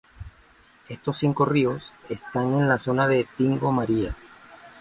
[0.89, 4.15] Estos cinco ríos están en la zona de Tingo María.